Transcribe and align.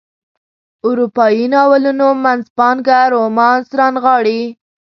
اروپایي 0.87 1.45
ناولونو 1.55 2.07
منځپانګه 2.23 2.99
رومانس 3.13 3.65
رانغاړي. 3.79 4.41